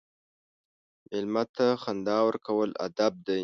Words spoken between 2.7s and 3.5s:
ادب دی.